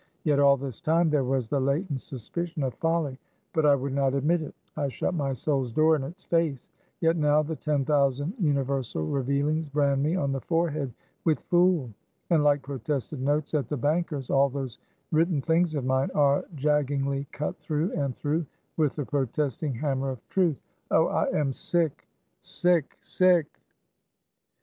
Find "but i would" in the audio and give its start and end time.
3.53-3.93